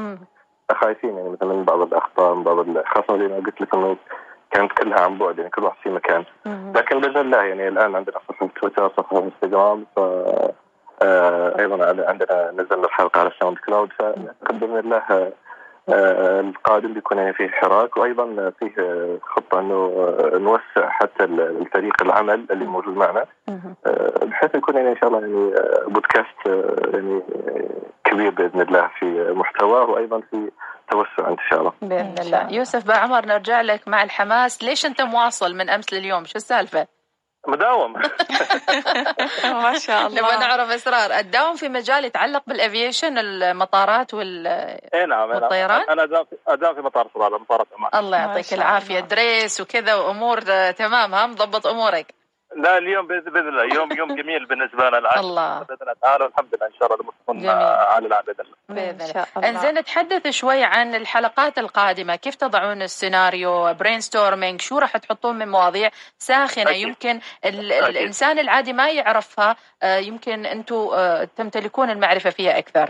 خايفين 0.71 1.17
يعني 1.17 1.29
مثلا 1.29 1.53
من 1.53 1.63
بعض 1.63 1.81
الأخطاء 1.81 2.33
من 2.33 2.43
بعض 2.43 2.83
خاصة 2.85 3.17
زي 3.17 3.27
ما 3.27 3.35
قلت 3.35 3.61
لك 3.61 3.73
إنه 3.75 3.97
كانت 4.51 4.71
كلها 4.71 4.99
عن 4.99 5.17
بعد 5.17 5.37
يعني 5.37 5.49
كل 5.49 5.63
واحد 5.63 5.77
في 5.83 5.89
مكان. 5.89 6.23
لكن 6.75 6.99
بإذن 6.99 7.17
الله 7.17 7.43
يعني 7.43 7.67
الآن 7.67 7.95
عندنا 7.95 8.19
صفحه 8.29 8.49
تويتر 8.61 8.89
صفحه 8.97 9.23
إنستغرام 9.23 9.85
ف 9.95 9.99
آه، 11.01 11.59
أيضا 11.59 12.05
عندنا 12.07 12.51
نزلنا 12.51 12.85
الحلقة 12.85 13.19
على 13.19 13.29
ال 13.29 13.57
SoundCloud 13.57 13.89
فنعتقد 13.99 14.59
بإذن 14.59 14.77
الله 14.77 15.31
القادم 15.89 16.93
بيكون 16.93 17.17
يعني 17.17 17.33
فيه 17.33 17.47
حراك 17.47 17.97
وأيضا 17.97 18.51
فيه 18.59 18.73
خطة 19.21 19.59
إنه 19.59 19.91
نوسع 20.37 20.89
حتى 20.89 21.23
الفريق 21.23 22.01
العمل 22.01 22.45
اللي 22.51 22.65
موجود 22.65 22.97
معنا. 22.97 23.25
آه، 23.49 24.25
بحيث 24.25 24.55
يكون 24.55 24.75
يعني 24.75 24.89
إن 24.89 24.97
شاء 24.97 25.07
الله 25.07 25.19
يعني 25.19 25.53
بودكاست 25.87 26.67
يعني 26.93 27.21
كبير 28.03 28.29
بإذن 28.29 28.61
الله 28.61 28.89
في 28.99 29.33
محتواه 29.35 29.89
وأيضا 29.89 30.21
في 30.31 30.51
توسع 30.91 31.29
إن 31.29 31.37
شاء 31.49 31.59
الله. 31.59 31.73
بإذن 31.81 32.15
الله. 32.19 32.47
يوسف 32.51 32.87
بعمر 32.87 33.25
نرجع 33.25 33.61
لك 33.61 33.87
مع 33.87 34.03
الحماس. 34.03 34.63
ليش 34.63 34.85
أنت 34.85 35.01
مواصل 35.01 35.55
من 35.55 35.69
أمس 35.69 35.93
لليوم؟ 35.93 36.25
شو 36.25 36.35
السالفة؟ 36.35 36.87
مداوم. 37.47 37.93
ما 39.63 39.79
شاء 39.79 40.07
الله. 40.07 40.21
نبغى 40.21 40.37
نعرف 40.37 40.71
اسرار 40.71 41.19
الدوام 41.19 41.55
في 41.55 41.69
مجال 41.69 42.05
يتعلق 42.05 42.43
بال 42.47 42.61
aviation 42.61 43.17
المطارات 43.17 44.13
وال 44.13 44.47
إي 44.93 45.05
نعم 45.05 45.29
والطيران؟ 45.29 45.81
أنا 45.89 46.03
أداوم 46.47 46.75
في 46.75 46.81
مطار 46.81 47.07
صلاله 47.13 47.37
مطارات 47.37 47.67
عمان. 47.77 47.89
الله 48.05 48.17
يعطيك 48.17 48.53
العافية. 48.53 48.99
dress 48.99 49.61
وكذا 49.61 49.95
وأمور 49.95 50.41
تمام 50.71 51.13
ها 51.13 51.27
مضبط 51.27 51.67
أمورك. 51.67 52.22
لا 52.55 52.77
اليوم 52.77 53.07
بإذن 53.07 53.47
الله 53.47 53.63
يوم 53.63 53.91
يوم 53.91 54.15
جميل 54.21 54.45
بالنسبة 54.45 54.89
لنا 54.89 55.19
الله. 55.19 55.59
بإذن 55.59 55.77
الله 55.81 55.93
تعالى 56.01 56.23
والحمد 56.23 56.55
لله 56.55 56.67
إن 56.67 56.73
شاء 56.79 56.93
الله 56.93 57.11
تكون 57.23 57.47
على 57.47 58.07
العاب 58.07 58.25
بإذن 58.25 58.45
الله. 58.45 58.55
بإذن 58.69 59.01
الله. 59.09 59.49
انزين 59.49 59.73
نتحدث 59.77 60.27
شوي 60.27 60.63
عن 60.63 60.95
الحلقات 60.95 61.57
القادمة. 61.57 62.15
كيف 62.15 62.35
تضعون 62.35 62.81
السيناريو؟ 62.81 63.73
brainstorming 63.73 64.61
شو 64.61 64.77
راح 64.79 64.97
تحطون 64.97 65.35
من 65.35 65.47
مواضيع 65.47 65.89
ساخنة؟ 66.17 66.69
أكيد. 66.69 66.87
يمكن 66.87 67.19
ال 67.45 67.71
أكيد. 67.71 67.95
الإنسان 67.95 68.39
العادي 68.39 68.73
ما 68.73 68.89
يعرفها 68.89 69.55
آه، 69.83 69.97
يمكن 69.97 70.45
أنتم 70.45 70.89
آه، 70.93 71.23
تمتلكون 71.23 71.89
المعرفة 71.89 72.29
فيها 72.29 72.57
أكثر. 72.57 72.89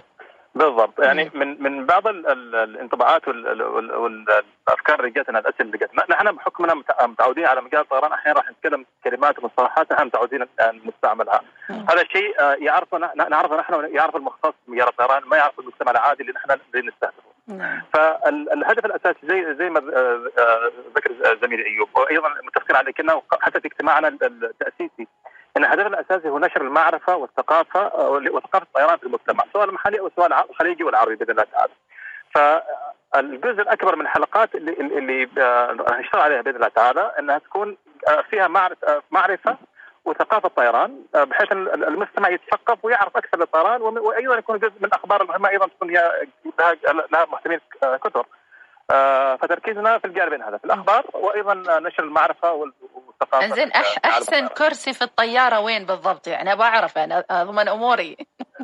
بالضبط. 0.55 0.99
يعني 0.99 1.31
من 1.33 1.63
من 1.63 1.85
بعض 1.85 2.07
الانطباعات 2.07 3.27
والافكار 3.27 4.99
اللي 4.99 5.11
جاتنا 5.11 5.39
الأسئلة 5.39 5.65
اللي 5.67 5.77
جاتنا. 5.77 6.05
نحن 6.09 6.31
بحكمنا 6.31 6.83
متعودين 7.01 7.45
على 7.45 7.61
مجال 7.61 7.81
الطيران. 7.81 8.11
أحيانا 8.11 8.39
راح 8.39 8.51
نتكلم 8.51 8.85
كلمات 9.03 9.39
ومصطلحات 9.39 9.93
نحن 9.93 10.05
متعودين 10.05 10.45
نستعملها. 10.85 11.41
هذا 11.69 12.01
الشيء 12.01 12.41
آه، 12.41 12.53
يعرفه 12.53 12.97
نعرفه 13.15 13.57
نحن 13.57 13.95
يعرف 13.95 14.15
المختص 14.15 14.53
بمجال 14.67 14.87
الطيران 14.87 15.23
ما 15.25 15.37
يعرف 15.37 15.59
المجتمع 15.59 15.91
العادي 15.91 16.21
اللي 16.21 16.33
نحن 16.33 16.59
نستهدفه. 16.75 17.33
فالهدف 17.93 18.85
الأساسي 18.85 19.27
زي 19.27 19.55
زي 19.55 19.69
ما 19.69 19.79
آه، 19.79 20.31
آه، 20.39 20.71
ذكر 20.95 21.37
زميلي 21.41 21.65
أيوب 21.65 21.89
وأيضا 21.95 22.29
متفقين 22.43 22.75
عليه 22.75 22.91
كنا 22.91 23.21
حتى 23.41 23.59
في 23.59 23.67
اجتماعنا 23.67 24.07
التأسيسي 24.07 25.07
إن 25.57 25.63
الهدف 25.63 25.87
الأساسي 25.87 26.29
هو 26.29 26.39
نشر 26.39 26.61
المعرفة 26.61 27.15
والثقافة 27.15 27.79
آه، 27.79 28.09
وثقافه 28.09 28.63
الطيران 28.63 28.97
في 28.97 29.03
المجتمع 29.03 29.43
سواء 29.53 29.65
المحلي 29.65 29.99
أو 29.99 30.09
سواء 30.15 30.45
الخليجي 30.49 30.83
والعربي 30.83 31.15
بإذن 31.15 31.31
الله 31.31 31.45
تعالى. 31.53 31.73
فالجزء 32.35 33.61
الأكبر 33.61 33.95
من 33.95 34.01
الحلقات 34.01 34.55
اللي 34.55 34.71
اللي 34.71 35.29
آه، 35.37 35.75
راح 35.79 35.99
نشتغل 35.99 36.21
عليها 36.21 36.41
بإذن 36.41 36.55
الله 36.55 36.67
تعالى 36.67 37.11
إنها 37.19 37.37
تكون 37.37 37.77
آه، 38.07 38.21
فيها 38.21 38.47
معرفة 39.11 39.57
وثقافة 40.05 40.47
الطيران 40.47 41.01
بحيث 41.13 41.51
المستمع 41.51 42.29
يتثقف 42.29 42.85
ويعرف 42.85 43.17
أكثر 43.17 43.39
للطيران 43.39 43.81
وأيضا 43.81 44.37
يكون 44.37 44.57
جزء 44.59 44.73
من 44.79 44.85
الاخبار 44.85 45.21
المهمه 45.21 45.49
أيضا 45.49 45.67
تكون 45.67 45.91
لها 47.11 47.25
محتوين 47.31 47.59
كثر. 47.81 48.25
فتركيزنا 49.41 49.97
في 49.97 50.07
الجانبين 50.07 50.41
هذا 50.41 50.57
في 50.57 50.65
الأخبار 50.65 51.05
وأيضا 51.13 51.79
نشر 51.79 52.03
المعرفة 52.03 52.71
والثقافة 53.21 53.55
زين 53.55 53.71
أح 53.71 53.95
أحسن 54.05 54.47
كرسي 54.47 54.93
في 54.93 55.01
الطيارة 55.01 55.59
وين 55.59 55.85
بالضبط؟ 55.85 56.27
يعني 56.27 56.53
أبغى 56.53 56.67
أعرف 56.67 56.97
أنا 56.97 57.23
أضمن 57.29 57.67
أموري. 57.67 58.17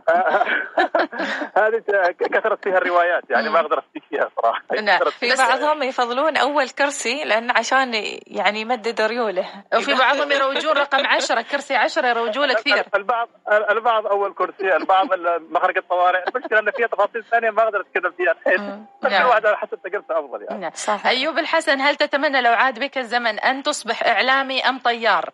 هذه 1.57 1.83
كثرت 2.19 2.63
فيها 2.63 2.77
الروايات 2.77 3.23
يعني 3.29 3.49
ما 3.49 3.59
أقدر 3.59 3.79
أفتي 3.79 3.99
فيها 4.09 4.29
صراحة. 4.41 4.61
نعم 4.81 4.99
في 4.99 5.35
بعضهم 5.37 5.83
يفضلون 5.83 6.37
أول 6.37 6.69
كرسي 6.69 7.23
لأن 7.23 7.51
عشان 7.51 7.93
يعني 8.27 8.61
يمدد 8.61 9.01
ريوله. 9.01 9.45
وفي 9.75 9.93
بعضهم 9.93 10.31
يروجون 10.31 10.73
رقم 10.77 11.07
10 11.07 11.41
كرسي 11.41 11.75
10 11.75 12.07
يروجون 12.07 12.53
كثير 12.53 12.85
البعض 12.95 13.29
البعض 13.69 14.07
أول 14.07 14.33
كرسي 14.33 14.75
البعض 14.75 15.07
مخرج 15.49 15.77
الطوارئ. 15.77 16.23
المشكلة 16.27 16.59
إن 16.59 16.71
فيها 16.71 16.87
تفاصيل 16.87 17.23
ثانية 17.31 17.49
ما 17.49 17.63
أقدر 17.63 17.81
أتكلم 17.81 18.11
فيها 18.11 18.31
الحين. 18.31 18.85
كل 19.01 19.07
واحد 19.29 19.45
على 19.45 19.57
حسب 19.57 19.79
تجربته 19.83 20.19
أفضل 20.19 20.43
يعني. 20.49 20.61
نعم. 20.61 20.71
صح. 20.75 21.05
أيوب 21.05 21.37
الحسن 21.37 21.81
هل 21.81 21.95
تتمنى 21.95 22.41
لو 22.41 22.51
عاد 22.51 22.79
بك 22.79 22.97
الزمن 22.97 23.39
أن 23.39 23.63
تصبح 23.63 24.07
إعلامي 24.07 24.61
أم 24.61 24.79
طيار؟ 24.79 25.29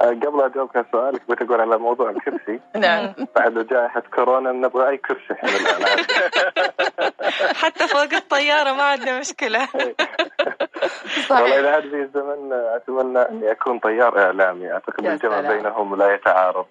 قبل 0.00 0.42
أجاوبك 0.42 0.76
على 0.76 0.86
سؤالك 0.92 1.22
بتقول 1.28 1.60
على 1.60 1.78
موضوع 1.78 2.10
الكرسي. 2.10 2.60
نعم. 2.76 3.14
بعد 3.36 3.66
جائحة 3.66 4.02
كورونا 4.14 4.52
نبغى 4.52 4.88
أي 4.88 4.96
كرسي 4.96 5.32
إحنا 5.32 5.50
حتى 7.60 7.88
فوق 7.88 8.14
الطيارة 8.14 8.72
ما 8.72 8.82
عندنا 8.82 9.20
مشكلة. 9.20 9.68
والله 11.30 11.60
اذا 11.60 11.70
عاد 11.70 11.82
في 11.82 12.02
الزمن 12.02 12.52
أتمنى 12.52 13.18
اني 13.18 13.50
اكون 13.50 13.78
طيار 13.78 14.18
إعلامي. 14.18 14.72
أعتقد 14.72 15.06
الجمع 15.06 15.40
بينهم 15.40 15.96
لا 15.96 16.14
يتعارض. 16.14 16.66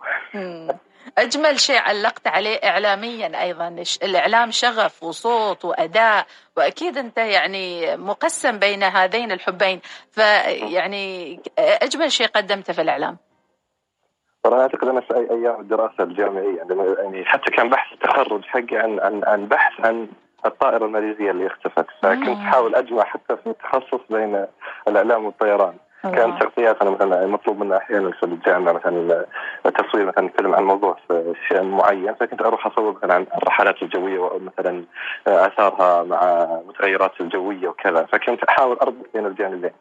أجمل 1.18 1.60
شيء 1.60 1.80
علقت 1.80 2.28
عليه 2.28 2.56
إعلاميا 2.56 3.42
أيضا 3.42 3.84
الإعلام 4.04 4.52
شغف 4.52 5.04
وصوت 5.04 5.66
وأداء 5.66 6.26
وأكيد 6.58 6.98
أنت 6.98 7.18
يعني 7.18 7.98
مقسم 7.98 8.60
بين 8.60 8.84
هذين 8.84 9.32
الحبين. 9.32 9.82
فيعني 10.12 11.40
أجمل 11.60 12.12
شيء 12.12 12.28
قدمته 12.28 12.74
في 12.74 12.82
الإعلام. 12.82 13.18
ترى 14.44 14.62
أعتقد 14.62 14.88
أنا 14.88 15.02
في 15.02 15.16
أيام 15.16 15.62
الدراسة 15.62 16.04
الجامعية 16.04 16.66
يعني 17.00 17.26
حتى 17.26 17.52
كان 17.52 17.70
بحث 17.70 17.94
التخرج 17.94 18.46
حقي 18.46 18.78
عن 18.78 19.00
عن 19.00 19.24
عن 19.26 19.46
بحث 19.46 19.86
عن 19.86 20.08
الطائرة 20.46 20.86
الماليزية 20.86 21.32
اللي 21.32 21.48
اختفت. 21.48 21.86
فكنت 22.04 22.38
أحاول 22.38 22.76
أجمع 22.76 23.04
حتى 23.04 23.38
في 23.44 23.50
التخصص 23.50 24.02
بين 24.10 24.46
الإعلام 24.88 25.26
والطيران. 25.26 25.78
كانت 26.04 26.44
شخصياتنا 26.44 26.90
مثلا 26.90 27.28
مطلوب 27.28 27.60
منا 27.60 27.78
أحيانا 27.78 28.12
في 28.12 28.24
الجامعة 28.24 28.74
مثلا 28.74 29.26
تصوير 29.64 30.06
مثلا 30.06 30.26
نتكلم 30.26 30.56
عن 30.56 30.64
موضوع 30.64 30.98
في 31.08 31.34
شيء 31.48 31.64
معين 31.64 32.14
فكنت 32.14 32.42
أروح 32.42 32.68
أصور 32.68 32.96
مثلا 32.98 33.14
عن 33.14 33.26
الرحلات 33.38 33.84
الجوية 33.84 34.20
ومثلا 34.20 34.84
آثارها 35.28 36.04
مع 36.04 36.48
متغيرات 36.68 37.22
الجوية 37.22 37.68
وكذا. 37.68 38.06
فكنت 38.12 38.44
أحاول 38.44 38.78
أربط 38.78 39.06
بين 39.14 39.26
الجانبين. 39.26 39.72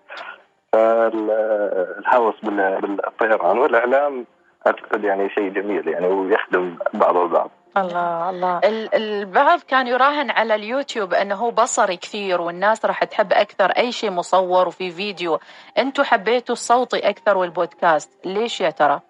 فالهوس 0.73 2.35
بالطيران 2.43 3.59
والإعلام 3.59 4.27
أعتقد 4.67 5.05
يعني 5.05 5.31
شيء 5.31 5.49
جميل 5.49 5.89
يعني 5.89 6.07
ويخدم 6.07 6.77
بعضه 6.95 7.23
البعض. 7.23 7.51
الله 7.81 8.31
الله. 8.31 8.61
البعض 8.95 9.61
كان 9.61 9.87
يراهن 9.87 10.31
على 10.31 10.55
اليوتيوب 10.55 11.15
إنه 11.15 11.51
بصري 11.51 11.97
كثير 11.97 12.41
والناس 12.41 12.85
راح 12.85 13.05
تحب 13.05 13.33
أكثر 13.33 13.71
أي 13.71 13.93
شيء 13.93 14.11
مصور 14.11 14.69
وفي 14.69 14.91
فيديو. 14.91 15.39
أنتم 15.79 16.03
حبيتوا 16.03 16.53
الصوتي 16.53 17.09
أكثر 17.09 17.39
والبودكاست. 17.39 18.27
ليش 18.27 18.61
يا 18.61 18.71
ترى؟ 18.71 19.01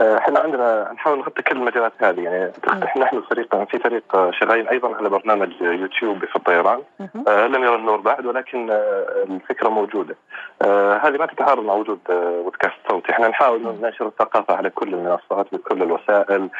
آه، 0.00 0.18
إحنا 0.18 0.40
عندنا 0.40 0.92
نحاول 0.92 1.18
نغطي 1.18 1.42
كل 1.42 1.56
المجالات 1.56 1.92
هذه. 1.98 2.20
يعني 2.20 2.52
إحنا 2.84 3.04
نحن 3.04 3.22
فريق 3.30 3.64
في 3.70 3.78
فريق 3.78 4.30
شغالين 4.40 4.68
أيضا 4.68 4.96
على 4.96 5.08
برنامج 5.08 5.48
يوتيوب 5.60 6.24
في 6.24 6.36
الطيران. 6.36 6.82
آه 7.28 7.46
لم 7.46 7.64
يرى 7.64 7.74
النور 7.74 8.00
بعد 8.00 8.26
ولكن 8.26 8.70
آه 8.70 9.24
الفكرة 9.30 9.68
موجودة. 9.68 10.16
آه 10.62 10.96
هذه 10.96 11.16
ما 11.16 11.26
تتعارض 11.26 11.64
مع 11.64 11.74
وجود 11.74 11.98
آه 12.10 12.42
بودكاست 12.42 12.74
صوتي. 12.90 13.12
إحنا 13.12 13.28
نحاول 13.28 13.76
ننشر 13.82 14.06
الثقافة 14.06 14.54
على 14.54 14.70
كل 14.70 14.94
المنصات 14.94 15.46
بكل 15.52 15.82
الوسائل. 15.82 16.42
آه، 16.42 16.50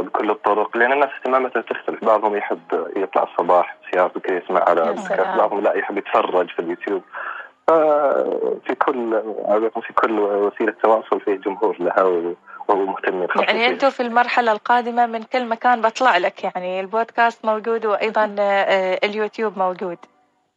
بكل 0.00 0.30
الطرق 0.30 0.76
لأن 0.76 0.92
الناس 0.92 1.10
اهتماماتها 1.18 1.62
تختلف. 1.62 2.04
بعضهم 2.04 2.36
يحب 2.36 2.60
يطلع 2.96 3.22
الصباح 3.22 3.76
سيارته 3.92 4.20
كذا 4.20 4.36
يسمع 4.36 4.60
على 4.68 4.82
بودكاست 4.92 5.38
بعضهم 5.38 5.60
لا 5.60 5.74
يحب 5.74 5.98
يتفرج 5.98 6.50
في 6.50 6.58
اليوتيوب. 6.58 7.02
في 8.66 8.74
كل 8.78 9.22
في 9.86 9.92
كل 9.92 10.20
وسيلة 10.20 10.74
تواصل 10.82 11.20
في 11.20 11.36
جمهور 11.36 11.76
لها 11.80 12.02
وهو 12.68 12.86
مهتم 12.86 13.26
يعني 13.42 13.66
أنتم 13.66 13.90
في 13.90 14.00
المرحلة 14.00 14.52
القادمة 14.52 15.06
من 15.06 15.22
كل 15.22 15.46
مكان 15.46 15.80
بطلع 15.80 16.16
لك 16.16 16.44
يعني 16.44 16.80
البودكاست 16.80 17.44
موجود 17.44 17.86
وأيضا 17.86 18.36
آه، 18.38 19.00
اليوتيوب 19.04 19.58
موجود. 19.58 19.98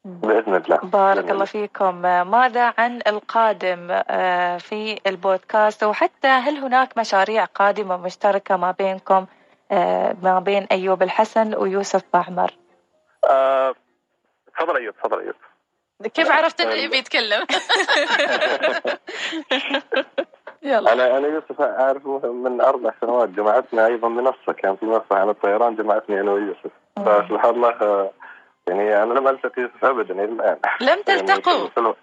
بإذن 0.06 0.56
الله. 0.56 0.78
بارك 0.78 1.18
بإذن 1.18 1.32
الله 1.32 1.46
فيكم. 1.46 2.02
ماذا 2.32 2.74
عن 2.78 3.00
القادم 3.08 3.88
آه، 3.92 4.58
في 4.58 5.00
البودكاست؟ 5.08 5.84
وحتى 5.84 6.28
هل 6.28 6.58
هناك 6.58 6.98
مشاريع 6.98 7.46
قادمة 7.46 7.98
مشتركة 7.98 8.58
ما 8.58 8.72
بينكم 8.72 9.26
آه، 9.72 10.16
ما 10.24 10.40
بين 10.40 10.68
أيوب 10.72 11.04
الحسن 11.04 11.56
ويوسف 11.56 12.04
بعمر؟ 12.14 12.52
تفضل 14.58 14.78
أيوب 14.78 14.96
تفضل 14.96 15.20
أيوب. 15.20 15.36
كيف 16.14 16.32
عرفت 16.32 16.62
إنه 16.62 16.74
يبي 16.74 16.98
يتكلم؟ 16.98 17.46
يلا. 20.64 20.94
أنا 20.94 21.18
أنا 21.18 21.28
يوسف 21.28 21.62
اعرفه 21.62 22.32
من 22.32 22.62
أربع 22.62 22.94
سنوات 23.02 23.30
جمعتنا 23.30 23.86
أيضا 23.86 24.08
منصه 24.08 24.54
كان 24.58 24.76
في 24.76 24.86
منصه 24.86 25.16
عن 25.16 25.30
الطيران 25.30 25.76
جمعتني 25.76 26.22
أنا 26.22 26.32
ويوسف. 26.32 26.72
فسبحان 26.96 27.56
الله 27.56 28.12
يعني 28.68 29.04
أنا 29.04 29.14
لم 29.14 29.28
ألتقي 29.28 29.62
يوسف 29.62 29.86
ابدا 29.86 30.14
إلى 30.14 30.24
الآن. 30.24 30.58
لم 30.82 31.02
تلتقوا. 31.02 31.54
يعني 31.54 31.96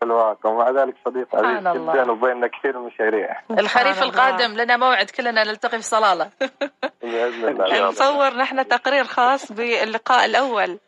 في 0.00 0.06
الواقع 0.06 0.50
ومع 0.50 0.70
ذلك 0.70 0.94
صديق 1.04 1.36
عزيز 1.36 1.60
جدا 1.60 2.10
وبيننا 2.10 2.46
كثير 2.46 2.76
المشاريع 2.76 3.40
الخريف 3.60 4.02
القادم 4.02 4.56
لنا 4.56 4.76
موعد 4.76 5.10
كلنا 5.10 5.44
نلتقي 5.44 5.76
في 5.76 5.82
صلاله 5.82 6.30
بإذن 7.02 7.48
الله. 7.48 7.80
نصور 7.88 8.36
نحن 8.36 8.68
تقرير 8.68 9.04
خاص 9.04 9.52
باللقاء 9.52 10.24
الأول. 10.24 10.78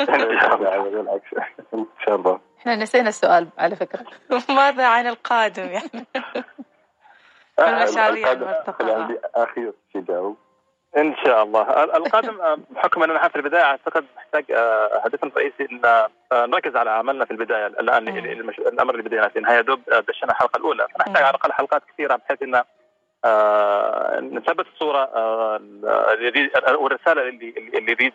بالعكس. 0.00 1.34
إن 1.74 1.86
شاء 2.06 2.14
الله. 2.14 2.40
إحنا 2.60 2.76
نسينا 2.76 3.08
السؤال 3.08 3.48
على 3.58 3.76
فكرة. 3.76 4.04
ماذا 4.48 4.86
عن 4.86 5.06
القادم 5.06 5.64
يعني؟ 5.64 6.06
المشاريع 7.58 8.32
المرتقبة. 8.32 9.18
أخي 9.34 9.72
يجاوب 9.94 10.36
إن 11.00 11.14
شاء 11.24 11.42
الله. 11.42 11.84
القادم 11.84 12.38
بحكم 12.70 13.02
إننا 13.02 13.28
في 13.28 13.36
البداية 13.36 13.62
أعتقد 13.62 14.04
نحتاج 14.16 14.44
آه، 14.50 15.00
هدفنا 15.04 15.30
الرئيسي 15.30 15.68
إن 15.72 15.80
آه، 15.84 16.46
نركز 16.46 16.76
على 16.76 16.90
عملنا 16.90 17.24
في 17.24 17.30
البداية. 17.30 17.66
الآن 17.66 18.08
الأمر 18.58 18.94
اللي 18.94 19.02
بدينا 19.02 19.28
فيه. 19.28 19.40
نهاية 19.40 19.60
دوب 19.60 19.80
آه، 19.92 20.00
دشنا 20.00 20.30
الحلقة 20.30 20.56
الأولى. 20.56 20.86
فنحتاج 20.94 21.22
على 21.22 21.30
الأقل 21.30 21.52
حلقات 21.52 21.82
كثيرة 21.94 22.16
بحيث 22.16 22.42
إن 22.42 22.62
نثبت 24.36 24.66
الصورة 24.74 25.10
والرسالة 26.76 27.28
اللي 27.28 27.54
اللي 27.56 27.80
نريد 27.80 28.12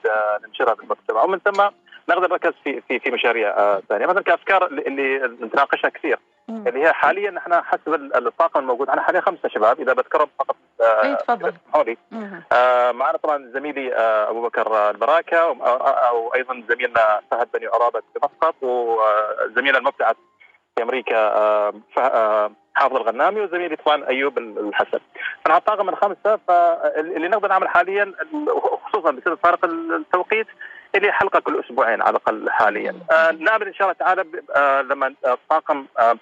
ننشرها 0.47 0.73
بالمجتمع. 0.73 1.23
ومن 1.23 1.39
ثم 1.39 1.61
نقدر 2.09 2.29
نركز 2.31 2.53
في 2.63 2.81
في 2.81 2.99
في 2.99 3.11
مشاريع 3.11 3.79
ثانية. 3.79 4.05
مثلا 4.05 4.23
كأفكار 4.23 4.65
اللي 4.67 5.17
نتناقشها 5.41 5.89
كثير. 5.89 6.19
اللي 6.49 6.83
هي 6.83 6.93
حاليا 6.93 7.37
إحنا 7.37 7.61
حسب 7.61 7.93
الطاقم 8.15 8.59
الموجود. 8.59 8.89
إحنا 8.89 9.01
حاليا 9.01 9.21
خمسة 9.21 9.49
شباب. 9.49 9.79
إذا 9.79 9.93
بذكرهم 9.93 10.29
فقط 10.39 10.55
اي 10.83 11.15
تفضل 11.15 11.53
آه 12.51 12.91
معنا 12.91 13.17
طبعا 13.17 13.51
زميلي 13.53 13.95
آه 13.95 14.29
أبو 14.29 14.41
بكر 14.47 14.89
البراكه 14.89 15.37
أو 15.37 16.33
أيضا 16.35 16.63
زميلنا 16.69 17.21
فهد 17.31 17.47
بني 17.53 17.67
عرابة 17.67 17.99
في 17.99 18.19
مسقط 18.23 18.55
وزميلنا 18.61 19.77
المبتعث 19.77 20.15
في 20.75 20.83
أمريكا 20.83 21.17
آه 21.17 21.73
آه 21.97 22.51
حافظ 22.75 22.95
الغنامي 22.95 23.41
وزميلي 23.41 23.75
طبعا 23.75 24.07
أيوب 24.07 24.37
الحسن. 24.37 24.99
فانا 25.45 25.57
الطاقم 25.57 25.89
الخمسه 25.89 26.39
فاللي 26.47 27.27
نقدر 27.27 27.47
نعمل 27.47 27.67
حاليا 27.67 28.13
خصوصا 28.85 29.11
بسبب 29.11 29.37
فارق 29.43 29.65
التوقيت 29.65 30.47
اللي 30.95 31.11
حلقة 31.11 31.39
كل 31.39 31.59
أسبوعين 31.59 32.01
على 32.01 32.09
الأقل 32.09 32.49
حاليا. 32.49 32.95
آه 33.11 33.31
نأمل 33.31 33.67
إن 33.67 33.73
شاء 33.73 33.87
الله 33.87 33.99
تعالى 33.99 34.25
آه 34.55 34.81
لما 34.81 35.13
الطاقم 35.25 35.85
آه 35.99 36.15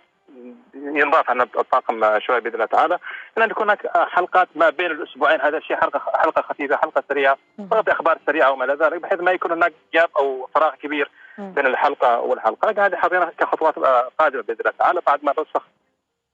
ينضاف 0.81 1.29
عن 1.29 1.41
الطاقم 1.41 2.19
شوي 2.19 2.39
بإذن 2.39 2.53
الله 2.53 2.65
تعالى. 2.65 2.99
ان 3.37 3.49
تكون 3.49 3.63
هناك 3.63 3.87
حلقات 4.09 4.47
ما 4.55 4.69
بين 4.69 4.91
الأسبوعين. 4.91 5.41
هذا 5.41 5.57
الشيء 5.57 5.77
حلقة 5.77 5.99
حلقة 5.99 6.41
خفيفة 6.41 6.75
حلقة 6.75 7.03
سريعة. 7.09 7.37
فقط 7.71 7.89
أخبار 7.89 8.17
سريعة 8.25 8.51
وما 8.51 8.65
إلى 8.65 8.73
ذلك 8.73 9.01
بحيث 9.01 9.19
ما 9.19 9.31
يكون 9.31 9.51
هناك 9.51 9.73
جاب 9.93 10.09
أو 10.19 10.49
فراغ 10.55 10.75
كبير 10.75 11.11
بين 11.37 11.65
الحلقة 11.65 12.19
والحلقة. 12.19 12.67
لكن 12.67 12.81
هذه 12.81 12.95
حاطينها 12.95 13.31
كخطوات 13.37 13.79
قادمة 14.19 14.41
بإذن 14.41 14.59
الله 14.59 14.73
تعالى 14.79 15.01
بعد 15.07 15.19
ما 15.23 15.33
نرسخ 15.37 15.67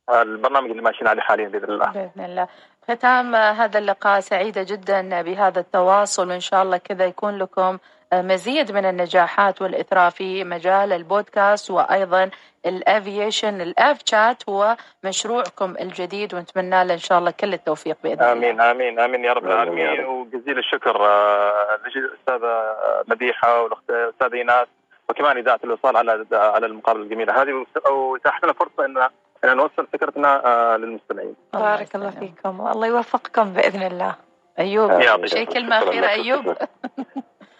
البرنامج 0.10 0.70
اللي 0.70 0.82
ماشيين 0.82 1.08
عليه 1.08 1.22
حاليا 1.22 1.48
بإذن 1.48 1.70
الله. 1.70 1.92
بإذن 1.92 2.25
الله. 2.25 2.48
ختام 2.92 3.36
هذا 3.36 3.79
اللقاء 3.79 4.20
سعيدة 4.20 4.64
جدا 4.64 5.22
بهذا 5.22 5.60
التواصل 5.60 6.29
وإن 6.29 6.40
شاء 6.40 6.64
الله 6.64 6.77
كذا 6.77 7.05
يكون 7.05 7.38
لكم 7.38 7.77
مزيد 8.13 8.72
من 8.72 8.85
النجاحات 8.85 9.61
والإثراء 9.61 10.09
في 10.09 10.43
مجال 10.43 10.93
البودكاست 10.93 11.72
وأيضا 11.72 12.29
الافيشن 12.65 13.61
الأف 13.61 13.98
شات 14.05 14.50
هو 14.50 14.77
مشروعكم 15.03 15.75
الجديد 15.81 16.33
ونتمنى 16.33 16.83
له 16.85 16.93
إن 16.93 17.00
شاء 17.00 17.20
الله 17.20 17.31
كل 17.31 17.53
التوفيق 17.53 17.98
بإذن 18.03 18.13
الله. 18.13 18.31
آمين 18.31 18.61
آمين 18.61 19.00
آمين 19.00 19.25
يا 19.25 19.33
رب 19.33 19.46
العالمين 19.46 20.05
وجزيل 20.05 20.57
الشكر 20.57 21.05
آه، 21.05 21.79
للاستاذه 21.96 22.75
مديحة 23.07 23.61
والاستاذه 23.61 24.33
إيناس 24.33 24.67
وكمان 25.09 25.37
إذاعة 25.37 25.59
الوصال 25.63 25.98
على 25.98 26.25
على 26.31 26.65
المقابله 26.65 27.03
الجميلة 27.03 27.41
هذه 27.41 27.65
واتاحت 27.91 28.43
لنا 28.43 28.53
فرصة 28.53 28.85
ان 28.85 28.98
إن 29.43 29.57
نوصل 29.57 29.87
فكرتنا 29.93 30.46
آه، 30.46 30.77
للمستمعين. 30.77 31.35
بارك 31.53 31.96
الله 31.96 32.09
فيكم 32.09 32.67
الله 32.67 32.87
يوفقكم 32.87 33.53
بإذن 33.53 33.83
الله. 33.83 34.15
أيوب 34.59 35.25
شيء 35.25 35.46
كلمة 35.46 35.77
أخيرة 35.77 36.07
أيوب. 36.07 36.55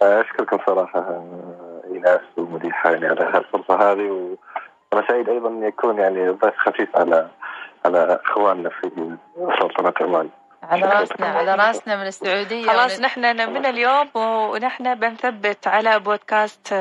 أشكركم 0.02 0.58
صراحة 0.66 1.22
ايناس 1.92 2.20
ومديحه 2.36 2.90
يعني 2.90 3.06
على 3.06 3.20
هالفرصه 3.20 3.92
هذه 3.92 4.36
وأنا 4.92 5.08
سعيد 5.08 5.28
أيضا 5.28 5.48
أن 5.48 5.62
يكون 5.62 5.98
يعني 5.98 6.28
ضيف 6.28 6.54
خفيف 6.56 6.96
على 6.96 7.28
على 7.84 8.20
أخواننا 8.26 8.68
في 8.68 9.16
سلطنه 9.60 9.94
عمان. 10.00 10.28
على 10.62 10.86
رأسنا 10.86 11.26
على 11.26 11.54
رأسنا 11.54 11.96
من 11.96 12.06
السعودية 12.06 12.66
خلاص 12.66 13.00
نحن 13.00 13.50
من 13.52 13.66
اليوم 13.66 14.08
ونحن 14.14 14.94
بنثبت 14.94 15.66
على 15.66 15.98
بودكاست 15.98 16.74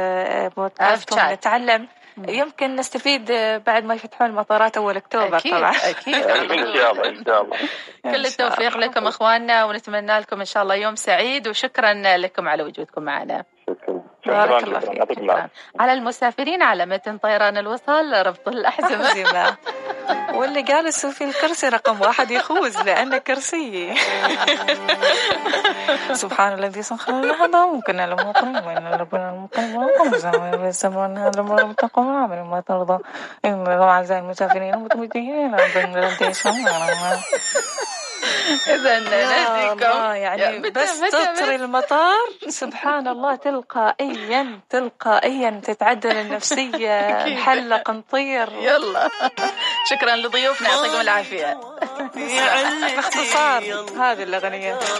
بودكاست 0.58 1.14
ونتعلم 1.14 1.88
يمكن 2.28 2.76
نستفيد 2.76 3.32
بعد 3.66 3.84
ما 3.84 3.96
يفتحون 3.96 4.30
المطارات 4.30 4.78
أول 4.78 4.98
أكتوبر 4.98 5.38
أكيد 5.38 5.52
طبعا. 5.52 5.72
أكيد. 5.72 6.16
إن 6.26 6.74
شاء 6.74 6.92
الله 6.92 7.10
إن 7.10 7.26
شاء 7.26 7.42
الله. 7.42 7.58
كل 8.04 8.26
التوفيق 8.26 8.78
لكم 8.78 9.08
أخواننا 9.08 9.66
ونتمنى 9.66 10.20
لكم 10.20 10.40
إن 10.40 10.46
شاء 10.46 10.64
الله 10.64 10.76
يوم 10.76 10.96
سعيد 10.96 11.48
وشكرا 11.48 11.94
لكم 12.18 12.48
على 12.48 12.64
وجودكم 12.64 13.04
معنا. 13.04 13.44
شكرا. 13.68 14.02
بارك 14.26 14.64
الله 14.64 14.80
فيك. 14.80 15.14
شكرا 15.14 15.50
على 15.80 15.94
المسافرين 15.94 16.62
على 16.62 16.86
متن 16.86 17.18
طيران 17.18 17.58
الوصال 17.58 18.28
ربط 18.28 18.48
الأحزمة. 18.48 19.58
واللي 20.34 20.62
جالس 20.62 21.06
في 21.06 21.24
الكرسي 21.24 21.70
رقم 21.70 22.02
واحد 22.02 22.32
يفوز 22.32 22.78
لأنه 22.78 23.18
كرسي 23.18 23.96
سبحان 26.14 26.54
الذي 26.54 26.82
سخر 26.82 27.14
هذا 27.14 27.66
ممكن 27.66 28.00
قريب 28.00 28.66
وإن 28.66 28.88
ربنا 28.88 29.30
المقرب 29.30 29.76
والقمر 29.76 30.68
يسمون 30.68 31.18
هذا 31.18 31.42
لما 31.42 31.74
تقوم 31.74 32.24
عمل 32.24 32.42
ما 32.44 32.64
ترضى 32.68 33.04
إن 33.46 33.68
أعزائي 33.68 34.22
المسافرين 34.22 34.74
المتمتعين 34.74 35.56
بين 35.56 35.98
اذا 38.76 39.00
نهديكم 39.10 39.98
يعني 40.16 40.70
بس 40.70 41.00
تطري 41.00 41.56
المطار. 41.56 42.28
سبحان 42.48 43.08
الله 43.08 43.36
تلقائيا 43.36 44.60
تلقائيا 44.70 45.62
تتعدل 45.66 46.12
النفسية. 46.12 46.98
نحلق 47.34 47.90
نطير 47.92 48.50
يلا. 48.62 49.10
شكرا 49.90 50.16
لضيوفنا 50.16 50.70
يعطيكم 50.70 51.02
العافية. 51.02 51.60
باختصار 52.96 53.64
هذه 53.98 54.24
الأغنية. 54.24 54.80